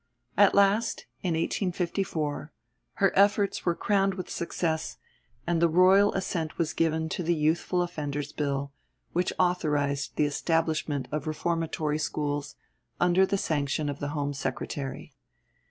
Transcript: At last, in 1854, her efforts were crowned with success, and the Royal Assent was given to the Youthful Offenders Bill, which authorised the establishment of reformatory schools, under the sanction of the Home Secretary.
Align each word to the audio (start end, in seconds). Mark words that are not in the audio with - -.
At 0.35 0.55
last, 0.55 1.05
in 1.21 1.33
1854, 1.35 2.51
her 2.93 3.11
efforts 3.15 3.65
were 3.67 3.75
crowned 3.75 4.15
with 4.15 4.31
success, 4.31 4.97
and 5.45 5.61
the 5.61 5.69
Royal 5.69 6.11
Assent 6.15 6.57
was 6.57 6.73
given 6.73 7.07
to 7.09 7.21
the 7.21 7.35
Youthful 7.35 7.83
Offenders 7.83 8.33
Bill, 8.33 8.71
which 9.13 9.31
authorised 9.37 10.15
the 10.15 10.25
establishment 10.25 11.07
of 11.11 11.27
reformatory 11.27 11.99
schools, 11.99 12.55
under 12.99 13.27
the 13.27 13.37
sanction 13.37 13.89
of 13.89 13.99
the 13.99 14.07
Home 14.17 14.33
Secretary. 14.33 15.13